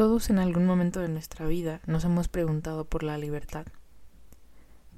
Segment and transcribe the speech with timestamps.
[0.00, 3.66] Todos en algún momento de nuestra vida nos hemos preguntado por la libertad.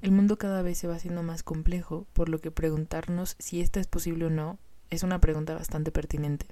[0.01, 3.81] El mundo cada vez se va haciendo más complejo, por lo que preguntarnos si esta
[3.81, 6.45] es posible o no es una pregunta bastante pertinente.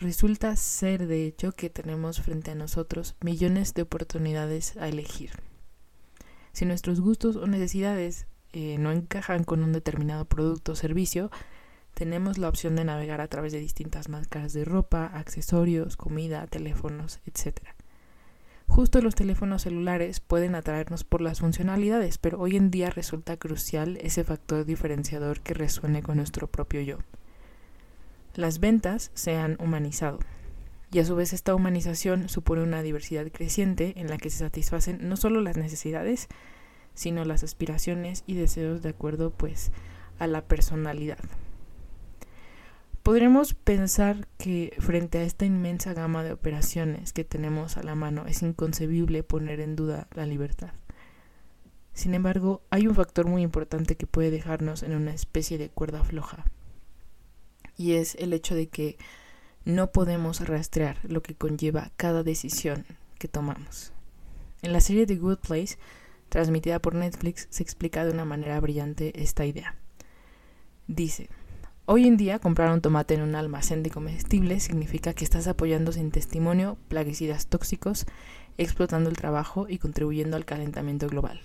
[0.00, 5.32] Resulta ser, de hecho, que tenemos frente a nosotros millones de oportunidades a elegir.
[6.54, 11.30] Si nuestros gustos o necesidades eh, no encajan con un determinado producto o servicio,
[11.96, 17.20] tenemos la opción de navegar a través de distintas marcas de ropa, accesorios, comida, teléfonos,
[17.24, 17.60] etc.
[18.68, 23.96] Justo los teléfonos celulares pueden atraernos por las funcionalidades, pero hoy en día resulta crucial
[24.02, 26.98] ese factor diferenciador que resuene con nuestro propio yo.
[28.34, 30.18] Las ventas se han humanizado,
[30.92, 35.08] y a su vez esta humanización supone una diversidad creciente en la que se satisfacen
[35.08, 36.28] no solo las necesidades,
[36.92, 39.72] sino las aspiraciones y deseos de acuerdo pues
[40.18, 41.20] a la personalidad.
[43.06, 48.26] Podremos pensar que frente a esta inmensa gama de operaciones que tenemos a la mano
[48.26, 50.72] es inconcebible poner en duda la libertad.
[51.92, 56.02] Sin embargo, hay un factor muy importante que puede dejarnos en una especie de cuerda
[56.02, 56.46] floja,
[57.76, 58.98] y es el hecho de que
[59.64, 62.86] no podemos rastrear lo que conlleva cada decisión
[63.20, 63.92] que tomamos.
[64.62, 65.78] En la serie The Good Place,
[66.28, 69.76] transmitida por Netflix, se explica de una manera brillante esta idea.
[70.88, 71.28] Dice,
[71.88, 75.92] Hoy en día comprar un tomate en un almacén de comestibles significa que estás apoyando
[75.92, 78.06] sin testimonio plaguicidas tóxicos,
[78.58, 81.42] explotando el trabajo y contribuyendo al calentamiento global.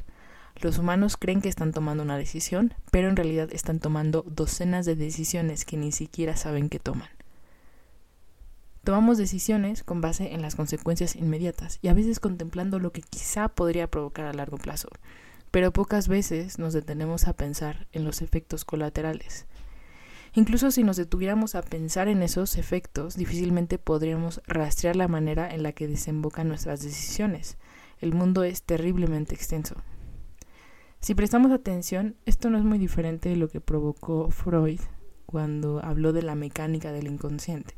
[0.59, 4.95] Los humanos creen que están tomando una decisión, pero en realidad están tomando docenas de
[4.95, 7.09] decisiones que ni siquiera saben que toman.
[8.83, 13.47] Tomamos decisiones con base en las consecuencias inmediatas y a veces contemplando lo que quizá
[13.47, 14.89] podría provocar a largo plazo,
[15.51, 19.45] pero pocas veces nos detenemos a pensar en los efectos colaterales.
[20.33, 25.61] Incluso si nos detuviéramos a pensar en esos efectos, difícilmente podríamos rastrear la manera en
[25.61, 27.57] la que desembocan nuestras decisiones.
[27.99, 29.75] El mundo es terriblemente extenso.
[31.01, 34.79] Si prestamos atención, esto no es muy diferente de lo que provocó Freud
[35.25, 37.75] cuando habló de la mecánica del inconsciente.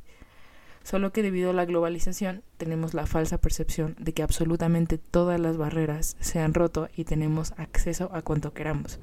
[0.83, 5.57] Solo que debido a la globalización tenemos la falsa percepción de que absolutamente todas las
[5.57, 8.99] barreras se han roto y tenemos acceso a cuanto queramos.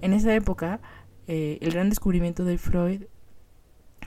[0.00, 0.80] En esa época,
[1.28, 3.02] eh, el gran descubrimiento de Freud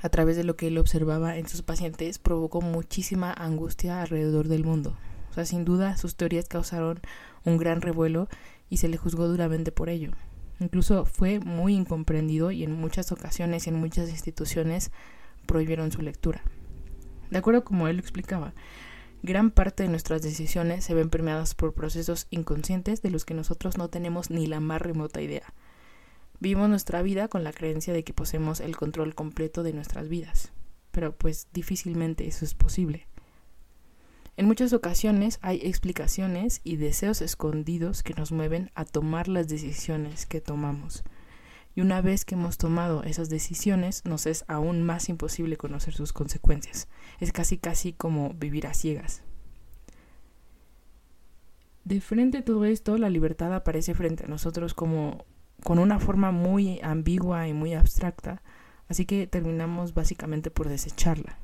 [0.02, 4.66] a través de lo que él observaba en sus pacientes provocó muchísima angustia alrededor del
[4.66, 4.98] mundo.
[5.30, 7.00] O sea, sin duda sus teorías causaron
[7.46, 8.28] un gran revuelo
[8.70, 10.12] y se le juzgó duramente por ello.
[10.60, 14.92] Incluso fue muy incomprendido y en muchas ocasiones y en muchas instituciones
[15.46, 16.42] prohibieron su lectura.
[17.30, 18.54] De acuerdo como él lo explicaba,
[19.22, 23.78] gran parte de nuestras decisiones se ven permeadas por procesos inconscientes de los que nosotros
[23.78, 25.54] no tenemos ni la más remota idea.
[26.42, 30.52] Vivimos nuestra vida con la creencia de que poseemos el control completo de nuestras vidas,
[30.90, 33.08] pero pues difícilmente eso es posible.
[34.38, 40.26] En muchas ocasiones hay explicaciones y deseos escondidos que nos mueven a tomar las decisiones
[40.26, 41.04] que tomamos.
[41.76, 46.12] Y una vez que hemos tomado esas decisiones, nos es aún más imposible conocer sus
[46.12, 46.88] consecuencias.
[47.20, 49.22] Es casi casi como vivir a ciegas.
[51.86, 55.24] De frente a todo esto, la libertad aparece frente a nosotros como
[55.64, 58.42] con una forma muy ambigua y muy abstracta,
[58.88, 61.38] así que terminamos básicamente por desecharla.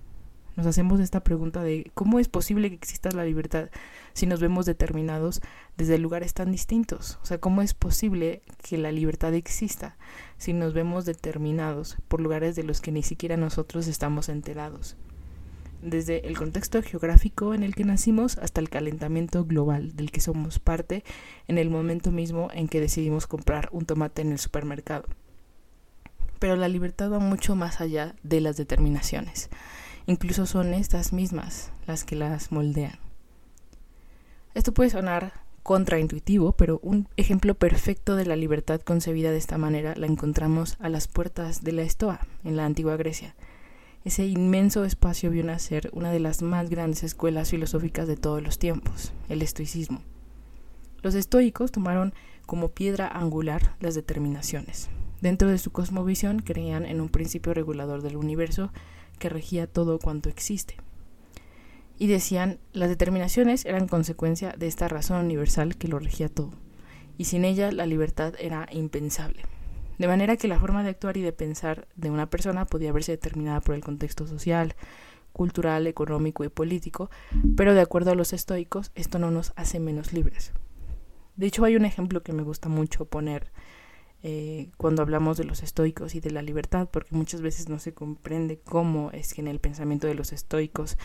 [0.56, 3.70] Nos hacemos esta pregunta de cómo es posible que exista la libertad
[4.14, 5.42] si nos vemos determinados
[5.78, 7.20] desde lugares tan distintos.
[7.22, 9.98] O sea, cómo es posible que la libertad exista
[10.40, 14.98] si nos vemos determinados por lugares de los que ni siquiera nosotros estamos enterados
[15.82, 20.60] desde el contexto geográfico en el que nacimos hasta el calentamiento global del que somos
[20.60, 21.04] parte
[21.48, 25.06] en el momento mismo en que decidimos comprar un tomate en el supermercado.
[26.40, 29.50] Pero la libertad va mucho más allá de las determinaciones.
[30.06, 33.00] Incluso son estas mismas las que las moldean.
[34.54, 35.34] Esto puede sonar
[35.64, 40.90] contraintuitivo, pero un ejemplo perfecto de la libertad concebida de esta manera la encontramos a
[40.90, 43.36] las puertas de la Estoa, en la antigua Grecia
[44.08, 48.58] ese inmenso espacio vio nacer una de las más grandes escuelas filosóficas de todos los
[48.58, 50.02] tiempos, el estoicismo.
[51.02, 52.14] Los estoicos tomaron
[52.46, 54.90] como piedra angular las determinaciones.
[55.20, 58.72] Dentro de su cosmovisión creían en un principio regulador del universo
[59.20, 60.78] que regía todo cuanto existe.
[62.00, 66.52] Y decían, las determinaciones eran consecuencia de esta razón universal que lo regía todo,
[67.18, 69.42] y sin ella la libertad era impensable.
[69.98, 73.14] De manera que la forma de actuar y de pensar de una persona podía verse
[73.14, 74.76] determinada por el contexto social,
[75.34, 77.10] cultural, económico y político,
[77.56, 80.54] pero de acuerdo a los estoicos, esto no nos hace menos libres.
[81.36, 83.52] De hecho, hay un ejemplo que me gusta mucho poner
[84.24, 87.94] eh, cuando hablamos de los estoicos y de la libertad, porque muchas veces no se
[87.94, 90.98] comprende cómo es que en el pensamiento de los estoicos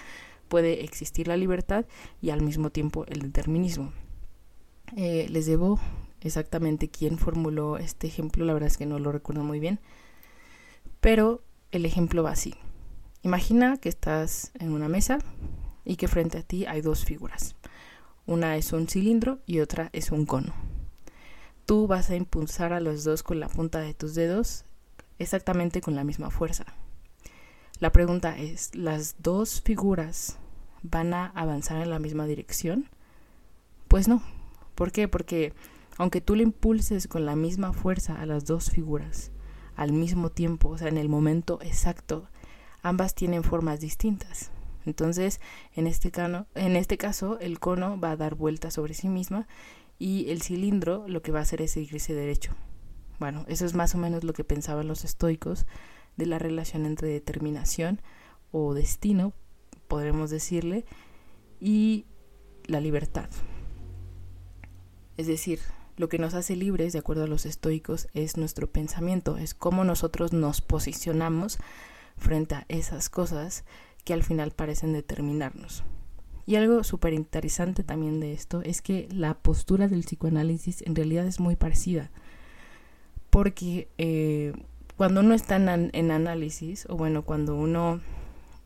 [0.48, 1.86] puede existir la libertad
[2.20, 3.92] y al mismo tiempo el determinismo.
[4.96, 5.78] Eh, les debo
[6.22, 9.80] exactamente quién formuló este ejemplo, la verdad es que no lo recuerdo muy bien,
[11.00, 12.54] pero el ejemplo va así.
[13.22, 15.18] Imagina que estás en una mesa
[15.84, 17.54] y que frente a ti hay dos figuras.
[18.26, 20.54] Una es un cilindro y otra es un cono.
[21.66, 24.64] Tú vas a impulsar a los dos con la punta de tus dedos
[25.18, 26.66] exactamente con la misma fuerza.
[27.78, 30.38] La pregunta es, ¿las dos figuras
[30.82, 32.88] van a avanzar en la misma dirección?
[33.88, 34.22] Pues no.
[34.74, 35.08] ¿Por qué?
[35.08, 35.52] Porque
[35.98, 39.32] aunque tú le impulses con la misma fuerza a las dos figuras
[39.76, 42.28] al mismo tiempo, o sea, en el momento exacto,
[42.82, 44.50] ambas tienen formas distintas.
[44.84, 45.40] Entonces,
[45.74, 46.12] en este,
[46.54, 49.46] en este caso, el cono va a dar vuelta sobre sí misma
[49.98, 52.52] y el cilindro lo que va a hacer es seguirse derecho.
[53.20, 55.66] Bueno, eso es más o menos lo que pensaban los estoicos
[56.16, 58.00] de la relación entre determinación
[58.50, 59.32] o destino,
[59.86, 60.84] podremos decirle,
[61.60, 62.06] y
[62.66, 63.30] la libertad.
[65.16, 65.60] Es decir,
[66.02, 69.84] lo que nos hace libres, de acuerdo a los estoicos, es nuestro pensamiento, es cómo
[69.84, 71.58] nosotros nos posicionamos
[72.16, 73.64] frente a esas cosas
[74.04, 75.84] que al final parecen determinarnos.
[76.44, 81.24] Y algo súper interesante también de esto es que la postura del psicoanálisis en realidad
[81.24, 82.10] es muy parecida,
[83.30, 84.54] porque eh,
[84.96, 88.00] cuando uno está en, análisis, o bueno, cuando uno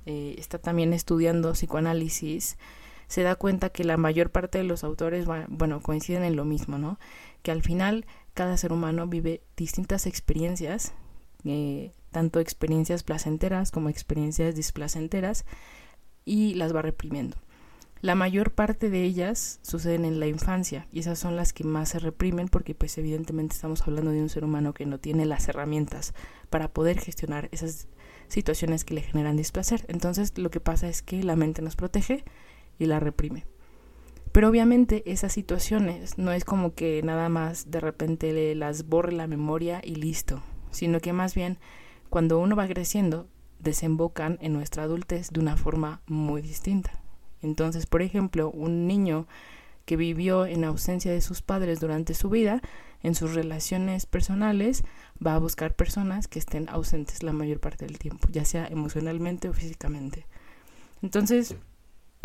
[0.07, 2.57] eh, está también estudiando psicoanálisis,
[3.09, 6.79] se da cuenta que la mayor parte de los autores, bueno, coinciden en lo mismo,
[6.79, 6.99] ¿no?
[7.43, 10.93] Que al final cada ser humano vive distintas experiencias,
[11.45, 15.45] eh, tanto experiencias placenteras como experiencias displacenteras,
[16.25, 17.37] y las va reprimiendo.
[18.03, 21.89] La mayor parte de ellas suceden en la infancia y esas son las que más
[21.89, 25.49] se reprimen porque pues evidentemente estamos hablando de un ser humano que no tiene las
[25.49, 26.13] herramientas
[26.51, 27.89] para poder gestionar esas
[28.29, 29.87] situaciones que le generan displacer.
[29.89, 32.25] Entonces lo que pasa es que la mente nos protege
[32.79, 33.47] y la reprime.
[34.33, 39.13] Pero obviamente esas situaciones no es como que nada más de repente le las borre
[39.13, 41.59] la memoria y listo, sino que más bien
[42.11, 43.29] cuando uno va creciendo
[43.59, 46.93] desembocan en nuestra adultez de una forma muy distinta.
[47.43, 49.27] Entonces, por ejemplo, un niño
[49.87, 52.61] que vivió en ausencia de sus padres durante su vida,
[53.03, 54.83] en sus relaciones personales,
[55.25, 59.49] va a buscar personas que estén ausentes la mayor parte del tiempo, ya sea emocionalmente
[59.49, 60.27] o físicamente.
[61.03, 61.57] Entonces,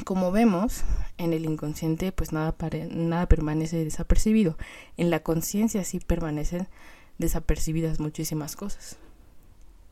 [0.06, 0.84] como vemos,
[1.18, 2.56] en el inconsciente pues nada,
[2.90, 4.58] nada permanece desapercibido.
[4.98, 6.68] En la conciencia sí permanecen
[7.18, 8.98] desapercibidas muchísimas cosas.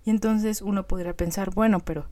[0.05, 2.07] Y entonces uno podría pensar, bueno, pero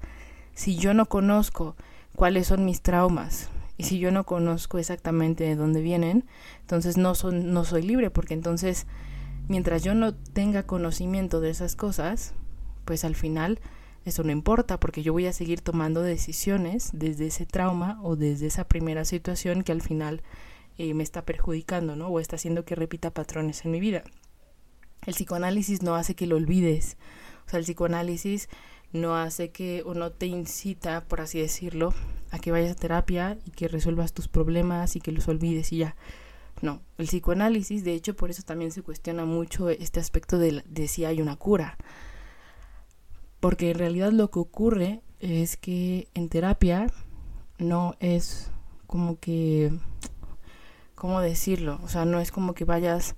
[0.53, 1.75] si yo no conozco
[2.15, 3.49] cuáles son mis traumas.
[3.77, 6.25] Y si yo no conozco exactamente de dónde vienen,
[6.61, 8.87] entonces no, son, no soy libre, porque entonces
[9.47, 12.33] mientras yo no tenga conocimiento de esas cosas,
[12.85, 13.59] pues al final
[14.07, 18.47] eso no importa, porque yo voy a seguir tomando decisiones desde ese trauma o desde
[18.47, 20.21] esa primera situación que al final
[20.77, 22.07] eh, me está perjudicando, ¿no?
[22.07, 24.03] O está haciendo que repita patrones en mi vida.
[25.05, 26.95] El psicoanálisis no hace que lo olvides.
[27.45, 28.47] O sea, el psicoanálisis
[28.93, 31.93] no hace que o no te incita, por así decirlo,
[32.31, 35.79] a que vayas a terapia y que resuelvas tus problemas y que los olvides y
[35.79, 35.97] ya.
[36.61, 40.87] No, el psicoanálisis, de hecho, por eso también se cuestiona mucho este aspecto de, de
[40.87, 41.77] si hay una cura.
[43.39, 46.87] Porque en realidad lo que ocurre es que en terapia
[47.59, 48.51] no es
[48.87, 49.71] como que,
[50.95, 51.79] ¿cómo decirlo?
[51.83, 53.15] O sea, no es como que vayas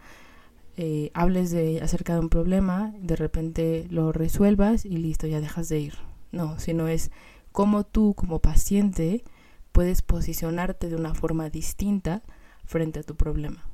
[0.78, 5.68] eh, hables de acerca de un problema, de repente lo resuelvas y listo, ya dejas
[5.70, 5.96] de ir.
[6.32, 7.12] No, sino es
[7.52, 9.24] cómo tú como paciente
[9.72, 12.24] puedes posicionarte de una forma distinta
[12.66, 13.66] frente a tu problema.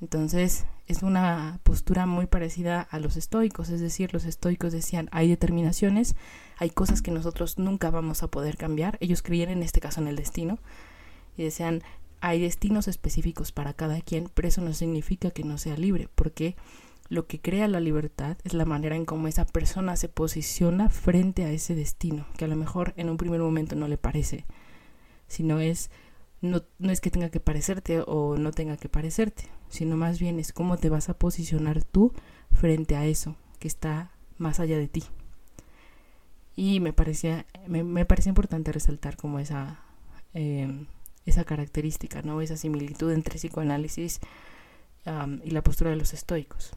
[0.00, 5.28] Entonces es una postura muy parecida a los estoicos, es decir, los estoicos decían, hay
[5.28, 6.16] determinaciones,
[6.58, 10.08] hay cosas que nosotros nunca vamos a poder cambiar, ellos creían en este caso en
[10.08, 10.58] el destino,
[11.36, 11.82] y decían,
[12.20, 16.56] hay destinos específicos para cada quien, pero eso no significa que no sea libre, porque
[17.08, 21.44] lo que crea la libertad es la manera en cómo esa persona se posiciona frente
[21.44, 24.46] a ese destino, que a lo mejor en un primer momento no le parece,
[25.26, 25.90] sino es
[26.42, 30.38] no, no es que tenga que parecerte o no tenga que parecerte, sino más bien
[30.38, 32.12] es cómo te vas a posicionar tú
[32.50, 35.04] frente a eso que está más allá de ti.
[36.54, 39.80] Y me parecía, me, me importante resaltar como esa
[40.34, 40.86] eh,
[41.26, 42.40] esa característica, ¿no?
[42.40, 44.20] esa similitud entre psicoanálisis
[45.44, 46.72] y la postura de los estoicos.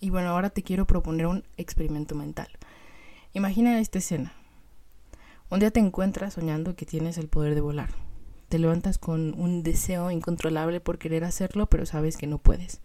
[0.00, 2.48] Y bueno, ahora te quiero proponer un experimento mental.
[3.34, 4.32] Imagina esta escena.
[5.50, 7.90] Un día te encuentras soñando que tienes el poder de volar.
[8.48, 12.80] Te levantas con un deseo incontrolable por querer hacerlo, pero sabes que no puedes.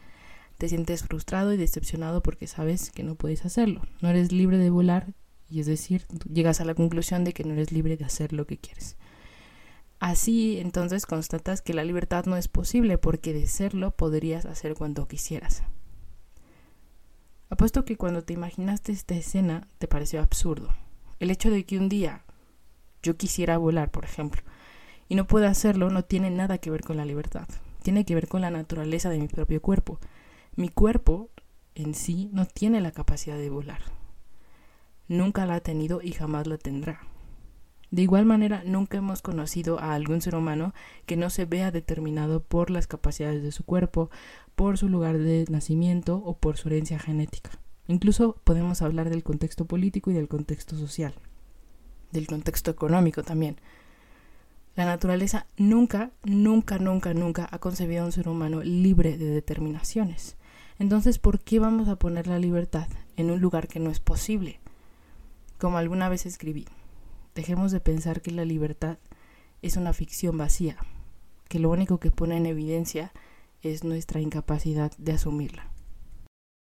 [0.57, 3.83] Te sientes frustrado y decepcionado porque sabes que no puedes hacerlo.
[4.01, 5.13] No eres libre de volar
[5.47, 8.47] y es decir, llegas a la conclusión de que no eres libre de hacer lo
[8.47, 8.97] que quieres.
[9.99, 15.07] Así entonces constatas que la libertad no es posible porque de serlo podrías hacer cuanto
[15.07, 15.61] quisieras.
[17.51, 20.69] Apuesto que cuando te imaginaste esta escena te pareció absurdo.
[21.19, 22.24] El hecho de que un día
[23.05, 24.41] yo quisiera volar, por ejemplo,
[25.07, 27.47] y no pueda hacerlo no tiene nada que ver con la libertad.
[27.83, 29.99] Tiene que ver con la naturaleza de mi propio cuerpo.
[30.55, 31.29] Mi cuerpo
[31.75, 33.81] en sí no tiene la capacidad de volar.
[35.07, 37.01] Nunca la ha tenido y jamás la tendrá.
[37.91, 40.73] De igual manera, nunca hemos conocido a algún ser humano
[41.05, 44.09] que no se vea determinado por las capacidades de su cuerpo,
[44.55, 47.51] por su lugar de nacimiento o por su herencia genética.
[47.87, 51.13] Incluso podemos hablar del contexto político y del contexto social,
[52.11, 53.57] del contexto económico también.
[54.75, 60.35] La naturaleza nunca, nunca, nunca, nunca ha concebido a un ser humano libre de determinaciones.
[60.79, 64.59] Entonces, ¿por qué vamos a poner la libertad en un lugar que no es posible?
[65.57, 66.67] Como alguna vez escribí,
[67.33, 68.97] dejemos de pensar que la libertad
[69.61, 70.77] es una ficción vacía,
[71.47, 73.13] que lo único que pone en evidencia
[73.61, 75.71] es nuestra incapacidad de asumirla.